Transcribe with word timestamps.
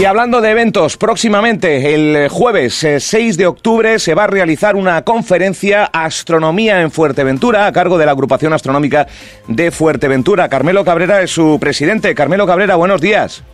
Y 0.00 0.06
hablando 0.06 0.40
de 0.40 0.50
eventos, 0.50 0.96
próximamente, 0.96 1.92
el 1.92 2.30
jueves 2.30 2.86
6 2.98 3.14
eh, 3.14 3.36
de 3.36 3.46
octubre, 3.46 3.98
se 3.98 4.14
va 4.14 4.24
a 4.24 4.28
realizar 4.28 4.74
una 4.74 5.02
conferencia 5.02 5.84
Astronomía 5.92 6.80
en 6.80 6.90
Fuerteventura 6.90 7.66
a 7.66 7.72
cargo 7.72 7.98
de 7.98 8.06
la 8.06 8.12
Agrupación 8.12 8.54
Astronómica 8.54 9.06
de 9.46 9.70
Fuerteventura. 9.70 10.48
Carmelo 10.48 10.86
Cabrera 10.86 11.20
es 11.20 11.32
su 11.32 11.58
presidente. 11.60 12.14
Carmelo 12.14 12.46
Cabrera, 12.46 12.76
buenos 12.76 13.02
días. 13.02 13.44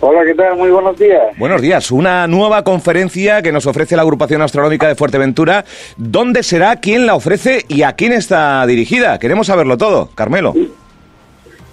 Hola, 0.00 0.24
¿qué 0.24 0.34
tal? 0.34 0.56
Muy 0.56 0.70
buenos 0.70 0.98
días. 0.98 1.22
Buenos 1.38 1.62
días. 1.62 1.92
Una 1.92 2.26
nueva 2.26 2.64
conferencia 2.64 3.40
que 3.40 3.52
nos 3.52 3.66
ofrece 3.66 3.94
la 3.94 4.02
Agrupación 4.02 4.42
Astronómica 4.42 4.88
de 4.88 4.96
Fuerteventura. 4.96 5.64
¿Dónde 5.96 6.42
será? 6.42 6.80
¿Quién 6.80 7.06
la 7.06 7.14
ofrece? 7.14 7.64
¿Y 7.68 7.82
a 7.82 7.92
quién 7.92 8.12
está 8.12 8.66
dirigida? 8.66 9.20
Queremos 9.20 9.46
saberlo 9.46 9.78
todo. 9.78 10.10
Carmelo. 10.12 10.54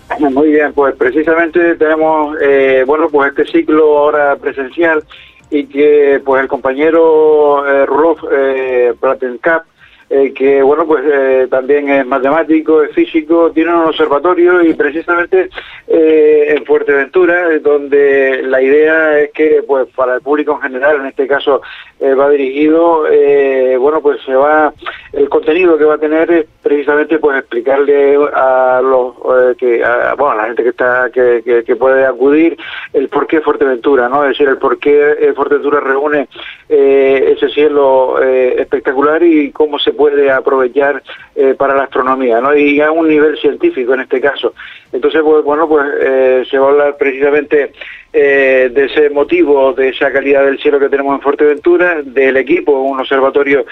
Muy 0.19 0.51
bien, 0.51 0.73
pues 0.73 0.95
precisamente 0.95 1.75
tenemos, 1.75 2.37
eh, 2.41 2.83
bueno, 2.87 3.09
pues 3.09 3.31
este 3.31 3.45
ciclo 3.45 3.97
ahora 3.97 4.35
presencial 4.37 5.03
y 5.49 5.65
que 5.65 6.21
pues 6.23 6.41
el 6.41 6.47
compañero 6.47 7.65
eh, 7.67 7.85
Rulof 7.85 8.19
eh, 8.31 8.93
eh, 10.09 10.33
que 10.33 10.63
bueno 10.63 10.87
pues 10.87 11.03
eh, 11.05 11.47
también 11.49 11.89
es 11.89 12.05
matemático, 12.05 12.81
es 12.81 12.91
físico, 12.93 13.51
tiene 13.51 13.73
un 13.73 13.87
observatorio 13.87 14.63
y 14.63 14.73
precisamente 14.73 15.49
eh, 15.85 16.55
en 16.55 16.65
Fuerteventura, 16.65 17.59
donde 17.59 18.41
la 18.43 18.61
idea 18.61 19.19
es 19.19 19.31
que 19.33 19.63
pues 19.67 19.89
para 19.93 20.15
el 20.15 20.21
público 20.21 20.53
en 20.53 20.61
general, 20.61 21.01
en 21.01 21.07
este 21.07 21.27
caso 21.27 21.61
va 22.01 22.29
dirigido, 22.29 23.03
bueno 23.79 24.01
pues 24.01 24.21
se 24.23 24.33
va, 24.33 24.71
el 25.11 25.27
contenido 25.27 25.77
que 25.77 25.83
va 25.83 25.95
a 25.95 25.99
tener 25.99 26.31
es 26.31 26.45
precisamente 26.61 27.19
pues 27.19 27.39
explicarle 27.39 28.17
a 28.33 28.79
los 28.81 29.15
que 29.57 29.83
bueno 30.17 30.31
a 30.31 30.35
la 30.35 30.45
gente 30.45 30.63
que 30.63 30.69
está 30.69 31.09
que, 31.11 31.63
que, 31.65 31.75
puede 31.75 32.05
acudir 32.05 32.55
el 32.93 33.09
por 33.09 33.27
qué 33.27 33.41
Fuerteventura, 33.41 34.07
¿no? 34.07 34.23
Es 34.23 34.29
decir, 34.29 34.47
el 34.47 34.57
por 34.57 34.77
qué 34.79 35.33
Fuerteventura 35.35 35.79
reúne 35.79 36.29
ese 36.69 37.49
cielo 37.49 38.21
espectacular 38.21 39.23
y 39.23 39.51
cómo 39.51 39.79
se 39.79 39.93
puede 39.93 40.29
aprovechar 40.31 41.01
eh, 41.35 41.55
para 41.57 41.75
la 41.75 41.83
astronomía, 41.83 42.41
¿no? 42.41 42.55
Y 42.55 42.81
a 42.81 42.91
un 42.91 43.07
nivel 43.07 43.37
científico 43.37 43.93
en 43.93 44.01
este 44.01 44.19
caso. 44.19 44.53
Entonces, 44.91 45.21
pues, 45.23 45.43
bueno, 45.43 45.67
pues 45.67 45.85
eh, 46.01 46.45
se 46.49 46.57
va 46.57 46.67
a 46.67 46.69
hablar 46.71 46.97
precisamente 46.97 47.73
eh, 48.19 48.69
de 48.69 48.85
ese 48.85 49.09
motivo, 49.09 49.73
de 49.73 49.89
esa 49.89 50.11
calidad 50.11 50.45
del 50.45 50.59
cielo 50.59 50.79
que 50.79 50.89
tenemos 50.89 51.15
en 51.15 51.21
Fuerteventura, 51.21 52.01
del 52.03 52.37
equipo, 52.37 52.71
un 52.81 52.99
observatorio 52.99 53.65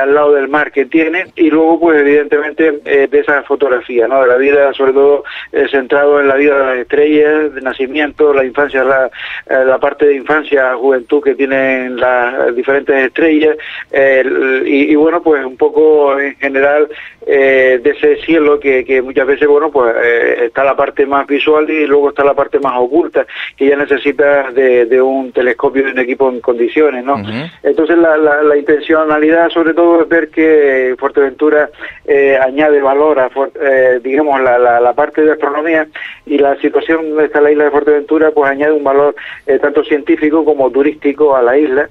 al 0.00 0.14
lado 0.14 0.32
del 0.34 0.48
mar 0.48 0.70
que 0.70 0.84
tiene, 0.84 1.26
y 1.36 1.50
luego, 1.50 1.80
pues, 1.80 2.00
evidentemente, 2.00 2.72
de 2.72 3.18
esa 3.18 3.42
fotografía, 3.42 4.06
¿no? 4.06 4.22
De 4.22 4.28
la 4.28 4.36
vida, 4.36 4.72
sobre 4.74 4.92
todo, 4.92 5.24
centrado 5.70 6.20
en 6.20 6.28
la 6.28 6.36
vida 6.36 6.58
de 6.58 6.64
las 6.66 6.78
estrellas, 6.78 7.54
de 7.54 7.60
nacimiento, 7.60 8.32
la 8.32 8.44
infancia, 8.44 8.84
la, 8.84 9.78
parte 9.78 10.06
de 10.06 10.16
infancia, 10.16 10.74
juventud 10.74 11.22
que 11.22 11.34
tienen 11.34 11.96
las 11.96 12.54
diferentes 12.54 12.94
estrellas, 13.06 13.56
y, 14.66 14.94
bueno, 14.94 15.22
pues 15.22 15.44
un 15.44 15.56
poco 15.56 16.18
en 16.18 16.36
general 16.36 16.88
eh, 17.26 17.80
de 17.82 17.90
ese 17.90 18.16
cielo 18.24 18.58
que, 18.58 18.84
que, 18.84 19.02
muchas 19.02 19.26
veces, 19.26 19.46
bueno, 19.46 19.70
pues 19.70 19.94
eh, 20.02 20.46
está 20.46 20.64
la 20.64 20.74
parte 20.74 21.04
más 21.04 21.26
visual 21.26 21.68
y 21.68 21.86
luego 21.86 22.10
está 22.10 22.24
la 22.24 22.34
parte 22.34 22.58
más 22.58 22.74
oculta, 22.78 23.26
que 23.56 23.68
ya 23.68 23.76
necesita 23.76 24.50
de, 24.50 24.86
de 24.86 25.02
un 25.02 25.30
telescopio 25.32 25.86
y 25.86 25.92
un 25.92 25.98
equipo 25.98 26.30
en 26.30 26.40
condiciones, 26.40 27.04
¿no? 27.04 27.16
Entonces 27.62 27.98
la, 27.98 28.16
la, 28.16 28.42
la, 28.42 28.56
intencionalidad 28.56 29.50
sobre 29.50 29.74
todo 29.74 30.02
es 30.02 30.08
ver 30.08 30.28
que 30.28 30.94
Fuerteventura 30.98 31.70
eh, 32.06 32.38
añade 32.38 32.80
valor 32.80 33.20
a, 33.20 33.30
eh, 33.60 34.00
digamos, 34.02 34.40
la, 34.40 34.58
la, 34.58 34.80
la, 34.80 34.92
parte 34.94 35.22
de 35.22 35.32
astronomía 35.32 35.86
y 36.26 36.38
la 36.38 36.56
situación 36.56 37.10
donde 37.10 37.26
está 37.26 37.40
la 37.40 37.52
isla 37.52 37.64
de 37.64 37.70
Fuerteventura, 37.70 38.30
pues 38.30 38.50
añade 38.50 38.72
un 38.72 38.84
valor 38.84 39.14
eh, 39.46 39.58
tanto 39.58 39.84
científico 39.84 40.44
como 40.44 40.70
turístico 40.70 41.36
a 41.36 41.42
la 41.42 41.56
isla, 41.56 41.88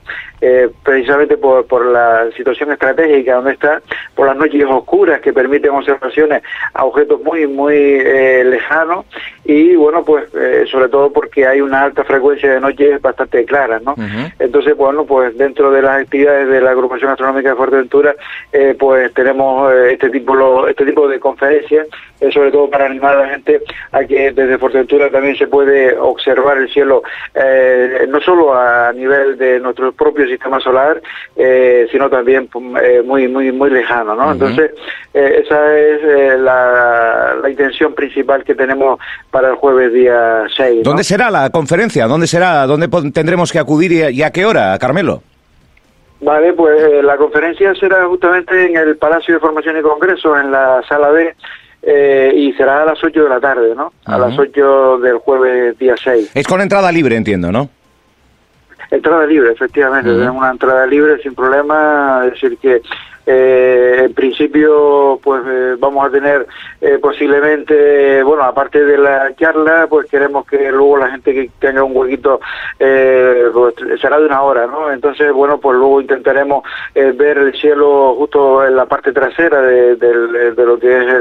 precisamente 0.83 1.35
por, 1.35 1.65
por 1.65 1.85
la 1.85 2.29
situación 2.37 2.71
estratégica 2.71 3.35
donde 3.35 3.51
está, 3.51 3.81
por 4.15 4.25
las 4.25 4.37
noches 4.37 4.63
oscuras 4.69 5.18
que 5.21 5.33
permiten 5.33 5.71
observaciones 5.71 6.43
a 6.73 6.85
objetos 6.85 7.21
muy, 7.21 7.47
muy 7.47 7.75
eh, 7.75 8.43
lejanos 8.45 9.05
y 9.45 9.75
bueno, 9.75 10.03
pues 10.03 10.33
eh, 10.35 10.65
sobre 10.69 10.89
todo 10.89 11.11
porque 11.11 11.45
hay 11.45 11.61
una 11.61 11.83
alta 11.83 12.03
frecuencia 12.03 12.53
de 12.53 12.59
noches 12.59 13.01
bastante 13.01 13.45
claras, 13.45 13.81
¿no? 13.81 13.95
Entonces, 14.37 14.75
bueno, 14.75 15.05
pues 15.05 15.37
dentro 15.37 15.71
de 15.71 15.81
las 15.81 16.01
actividades 16.01 16.47
de 16.49 16.61
la 16.61 16.71
Agrupación 16.71 17.11
Astronómica 17.11 17.49
de 17.49 17.55
Fuerteventura, 17.55 18.15
eh, 18.51 18.75
pues 18.77 19.13
tenemos 19.13 19.73
este 19.73 20.09
tipo 20.09 20.67
este 20.67 20.85
tipo 20.85 21.07
de 21.07 21.19
conferencias, 21.19 21.87
sobre 22.31 22.51
todo 22.51 22.69
para 22.69 22.85
animar 22.85 23.17
a 23.17 23.21
la 23.21 23.29
gente 23.29 23.61
a 23.91 24.03
que 24.03 24.31
desde 24.31 24.57
Fuerteventura 24.57 25.09
también 25.09 25.35
se 25.35 25.47
puede 25.47 25.97
observar 25.97 26.57
el 26.57 26.69
cielo, 26.69 27.01
no 28.07 28.21
solo 28.21 28.53
a 28.53 28.91
nivel 28.93 29.37
de 29.37 29.59
nuestro 29.59 29.91
propio 29.91 30.27
sistema 30.27 30.59
solar, 30.59 31.01
sino 31.91 32.09
también 32.09 32.47
pues, 32.47 33.05
muy, 33.05 33.27
muy, 33.27 33.51
muy 33.51 33.69
lejano, 33.69 34.15
¿no? 34.15 34.31
Entonces, 34.31 34.71
eh, 35.13 35.41
esa 35.43 35.77
es 35.77 36.01
eh, 36.03 36.37
la, 36.37 37.49
intención 37.49 37.95
principal 37.95 38.43
que 38.43 38.53
tenemos 38.53 38.99
para 39.31 39.49
el 39.49 39.55
jueves 39.55 39.91
día 39.91 40.43
6. 40.55 40.83
¿Dónde 40.83 41.03
será 41.03 41.31
la 41.31 41.49
conferencia? 41.49 42.05
¿Dónde 42.05 42.27
será? 42.27 42.67
¿Dónde 42.67 42.87
tendremos 43.11 43.51
que 43.51 43.57
acudir 43.57 43.91
y 43.91 44.21
a, 44.21 44.31
qué 44.31 44.45
hora, 44.45 44.77
Carmelo? 44.77 45.23
Vale, 46.21 46.53
pues 46.53 46.79
eh, 46.81 47.01
la 47.01 47.17
conferencia 47.17 47.73
será 47.75 48.05
justamente 48.05 48.67
en 48.67 48.77
el 48.77 48.97
Palacio 48.97 49.33
de 49.33 49.39
Formación 49.39 49.79
y 49.79 49.81
Congreso, 49.81 50.37
en 50.37 50.51
la 50.51 50.83
sala 50.87 51.09
B, 51.09 51.35
y 52.35 52.53
será 52.53 52.83
a 52.83 52.85
las 52.85 53.03
8 53.03 53.23
de 53.23 53.29
la 53.29 53.39
tarde, 53.39 53.73
¿no? 53.73 53.93
A 54.05 54.17
las 54.17 54.37
8 54.37 54.99
del 54.99 55.17
jueves 55.17 55.79
día 55.79 55.95
6. 55.97 56.31
Es 56.35 56.45
con 56.45 56.61
entrada 56.61 56.91
libre, 56.91 57.15
entiendo, 57.15 57.51
¿no? 57.51 57.69
Entrada 58.91 59.25
libre, 59.25 59.53
efectivamente, 59.53 60.09
tenemos 60.09 60.37
una 60.37 60.51
entrada 60.51 60.85
libre 60.85 61.21
sin 61.23 61.33
problema, 61.33 62.23
es 62.25 62.33
decir 62.33 62.57
que 62.57 62.81
eh, 63.31 64.05
en 64.05 64.13
principio, 64.15 65.19
pues 65.23 65.43
eh, 65.45 65.75
vamos 65.77 66.07
a 66.07 66.09
tener 66.09 66.47
eh, 66.81 66.97
posiblemente, 66.99 68.23
bueno, 68.23 68.41
aparte 68.41 68.83
de 68.83 68.97
la 68.97 69.35
charla, 69.35 69.85
pues 69.87 70.09
queremos 70.09 70.47
que 70.47 70.71
luego 70.71 70.97
la 70.97 71.11
gente 71.11 71.35
que 71.35 71.51
tenga 71.59 71.83
un 71.83 71.95
huequito 71.95 72.39
pues, 72.79 73.75
será 74.01 74.17
de 74.17 74.25
una 74.25 74.41
hora, 74.41 74.65
¿no? 74.65 74.91
Entonces, 74.91 75.31
bueno, 75.31 75.59
pues 75.59 75.77
luego 75.77 76.01
intentaremos 76.01 76.63
ver 76.95 77.37
el 77.37 77.53
cielo 77.53 78.15
justo 78.15 78.65
en 78.65 78.75
la 78.75 78.87
parte 78.87 79.11
trasera 79.11 79.61
de, 79.61 80.55
lo 80.57 80.79
que 80.79 80.97
es 80.97 81.13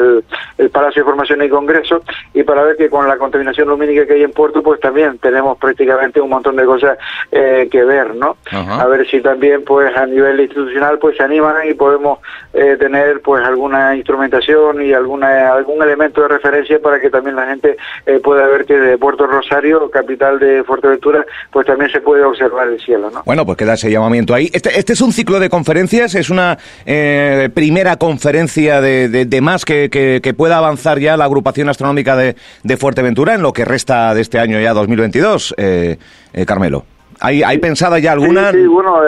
el, 0.57 0.71
Palacio 0.71 1.03
de 1.03 1.11
Formación 1.11 1.43
y 1.43 1.49
Congreso 1.49 2.03
y 2.33 2.43
para 2.43 2.63
ver 2.63 2.77
que 2.77 2.89
con 2.89 3.07
la 3.07 3.19
contaminación 3.19 3.69
lumínica 3.69 4.07
que 4.07 4.15
hay 4.15 4.23
en 4.23 4.33
Puerto, 4.33 4.63
pues 4.63 4.81
también 4.81 5.19
tenemos 5.19 5.59
prácticamente 5.59 6.21
un 6.21 6.31
montón 6.31 6.57
de 6.57 6.65
cosas 6.65 6.97
que 7.31 7.85
ver, 7.85 8.15
¿no? 8.15 8.37
A 8.51 8.87
ver 8.87 9.07
si 9.09 9.21
también, 9.21 9.63
pues 9.65 9.95
a 9.95 10.07
nivel 10.07 10.41
institucional, 10.41 10.99
pues 10.99 11.17
se 11.17 11.23
animan 11.23 11.69
y 11.69 11.75
podemos 11.75 11.98
podemos 11.99 12.19
eh, 12.55 12.77
tener 12.79 13.21
pues 13.21 13.45
alguna 13.45 13.97
instrumentación 13.97 14.83
y 14.83 14.93
alguna 14.93 15.53
algún 15.53 15.83
elemento 15.83 16.23
de 16.23 16.29
referencia 16.29 16.79
para 16.81 17.01
que 17.01 17.11
también 17.11 17.37
la 17.37 17.47
gente 17.47 17.77
eh, 18.07 18.21
pueda 18.23 18.47
ver 18.47 18.65
que 18.65 18.75
de 18.75 18.99
Puerto 18.99 19.27
Rosario, 19.27 19.91
capital 19.91 20.39
de 20.39 20.63
Fuerteventura, 20.65 21.25
pues 21.51 21.67
también 21.67 21.91
se 21.91 22.01
puede 22.01 22.25
observar 22.25 22.69
el 22.69 22.81
cielo, 22.81 23.11
¿no? 23.11 23.23
Bueno, 23.25 23.45
pues 23.45 23.59
queda 23.59 23.75
ese 23.75 23.91
llamamiento 23.91 24.35
ahí. 24.35 24.51
Este, 24.53 24.79
este 24.79 24.93
es 24.93 25.01
un 25.01 25.13
ciclo 25.13 25.41
de 25.41 25.49
conferencias, 25.49 26.15
es 26.15 26.31
una 26.31 26.59
eh, 26.87 27.51
primera 27.53 27.97
conferencia 27.97 28.81
de, 28.81 29.09
de, 29.09 29.41
más 29.41 29.65
que, 29.65 29.91
que, 29.91 30.35
pueda 30.35 30.59
avanzar 30.59 30.99
ya 30.99 31.17
la 31.17 31.25
agrupación 31.25 31.69
astronómica 31.69 32.17
de, 32.17 32.37
de, 32.63 32.77
Fuerteventura 32.77 33.35
en 33.35 33.43
lo 33.43 33.53
que 33.53 33.65
resta 33.65 34.15
de 34.15 34.21
este 34.21 34.39
año 34.39 34.61
ya 34.61 34.73
2022, 34.73 35.55
Carmelo. 36.47 36.85
¿Hay, 37.21 37.43
¿Hay 37.43 37.59
pensada 37.59 37.99
ya 37.99 38.13
alguna? 38.13 38.53
Sí, 38.53 38.67
bueno, 38.67 39.01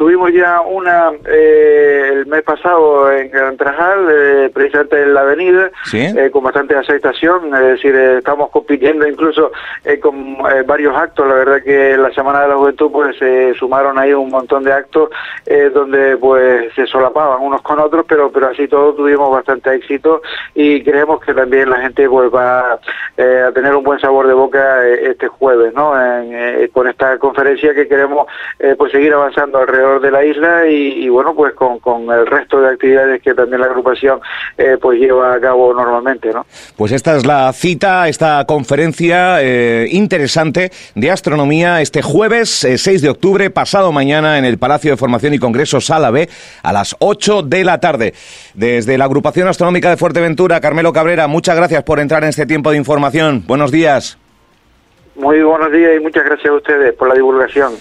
Tuvimos 0.00 0.32
ya 0.32 0.62
una 0.62 1.10
eh, 1.26 2.08
el 2.14 2.24
mes 2.24 2.42
pasado 2.42 3.12
en 3.12 3.30
Gran 3.30 3.58
Trajal, 3.58 4.08
eh, 4.10 4.50
precisamente 4.50 5.02
en 5.02 5.12
la 5.12 5.20
avenida, 5.20 5.70
eh, 5.92 6.30
con 6.32 6.42
bastante 6.42 6.74
aceptación, 6.74 7.54
es 7.54 7.60
decir, 7.60 7.94
estamos 7.94 8.48
compitiendo 8.48 9.06
incluso 9.06 9.52
con 10.00 10.38
varios 10.66 10.96
actos, 10.96 11.28
la 11.28 11.34
verdad 11.34 11.62
que 11.62 11.98
la 11.98 12.10
Semana 12.14 12.40
de 12.40 12.48
la 12.48 12.54
Juventud 12.54 12.90
pues 12.90 13.18
se 13.18 13.52
sumaron 13.58 13.98
ahí 13.98 14.14
un 14.14 14.30
montón 14.30 14.64
de 14.64 14.72
actos 14.72 15.10
donde 15.74 16.16
pues 16.16 16.72
se 16.74 16.86
solapaban 16.86 17.42
unos 17.42 17.60
con 17.60 17.78
otros, 17.78 18.06
pero 18.08 18.32
pero 18.32 18.48
así 18.48 18.68
todo 18.68 18.94
tuvimos 18.94 19.30
bastante 19.30 19.74
éxito 19.74 20.22
y 20.54 20.82
creemos 20.82 21.20
que 21.20 21.34
también 21.34 21.68
la 21.68 21.80
gente 21.80 22.08
pues 22.08 22.32
va 22.32 22.72
a 22.72 23.52
tener 23.52 23.74
un 23.74 23.84
buen 23.84 24.00
sabor 24.00 24.26
de 24.26 24.32
boca 24.32 24.86
este 24.86 25.28
jueves, 25.28 25.74
¿no? 25.74 25.92
con 26.72 26.88
esta 26.88 27.18
conferencia 27.18 27.74
que 27.74 27.86
queremos 27.86 28.26
pues 28.78 28.92
seguir 28.92 29.12
avanzando 29.12 29.58
alrededor 29.58 29.89
de 29.98 30.10
la 30.10 30.24
isla 30.24 30.66
y, 30.68 31.08
bueno, 31.08 31.34
pues 31.34 31.54
con, 31.54 31.80
el 32.10 32.26
resto 32.26 32.60
de 32.60 32.68
actividades 32.68 33.22
que 33.22 33.34
también 33.34 33.60
la 33.60 33.66
agrupación 33.66 34.20
eh, 34.56 34.76
pues 34.80 35.00
lleva 35.00 35.34
a 35.34 35.40
cabo 35.40 35.72
normalmente, 35.74 36.32
¿no? 36.32 36.46
Pues 36.76 36.92
esta 36.92 37.16
es 37.16 37.26
la 37.26 37.52
cita, 37.52 38.08
esta 38.08 38.44
conferencia 38.46 39.42
eh, 39.42 39.88
interesante 39.90 40.70
de 40.94 41.10
astronomía 41.10 41.80
este 41.80 42.02
jueves 42.02 42.50
6 42.50 42.86
eh, 42.86 42.98
de 43.00 43.08
octubre, 43.08 43.50
pasado 43.50 43.90
mañana 43.90 44.38
en 44.38 44.44
el 44.44 44.58
Palacio 44.58 44.90
de 44.90 44.96
Formación 44.96 45.34
y 45.34 45.38
Congreso 45.38 45.80
Sala 45.80 46.10
B 46.10 46.28
a 46.62 46.72
las 46.72 46.94
8 46.98 47.42
de 47.42 47.64
la 47.64 47.80
tarde. 47.80 48.14
Desde 48.54 48.98
la 48.98 49.06
agrupación 49.06 49.48
astronómica 49.48 49.90
de 49.90 49.96
Fuerteventura, 49.96 50.60
Carmelo 50.60 50.92
Cabrera, 50.92 51.26
muchas 51.26 51.56
gracias 51.56 51.82
por 51.82 52.00
entrar 52.00 52.22
en 52.22 52.28
este 52.28 52.46
tiempo 52.46 52.70
de 52.70 52.76
información. 52.76 53.44
Buenos 53.46 53.70
días. 53.72 54.18
Muy 55.16 55.42
buenos 55.42 55.70
días 55.72 55.92
y 55.96 56.00
muchas 56.00 56.24
gracias 56.24 56.48
a 56.48 56.54
ustedes 56.54 56.94
por 56.94 57.08
la 57.08 57.14
divulgación. 57.14 57.72